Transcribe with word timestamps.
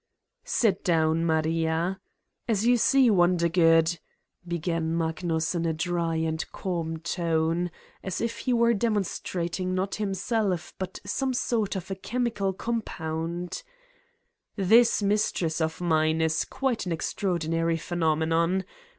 "Sit 0.45 0.83
down, 0.83 1.25
Maria. 1.27 1.99
As 2.47 2.65
you 2.65 2.75
see, 2.75 3.11
Wondergood," 3.11 3.99
began 4.47 4.97
Magnus 4.97 5.53
in 5.53 5.63
a 5.67 5.73
dry 5.73 6.15
and 6.15 6.43
calm 6.51 6.97
tone, 6.97 7.69
as 8.03 8.19
if 8.19 8.39
he 8.39 8.51
were 8.51 8.73
demonstrating 8.73 9.75
not 9.75 9.93
himself 10.01 10.73
but 10.79 10.97
some 11.05 11.35
sort 11.35 11.75
of 11.75 11.91
a 11.91 11.95
chemical 11.95 12.51
compound 12.51 13.61
"this 14.55 15.03
mistress 15.03 15.61
of 15.61 15.79
mine 15.79 16.19
is 16.19 16.45
quite 16.45 16.87
an 16.87 16.91
extraordinary 16.91 17.77
phenomenon. 17.77 18.65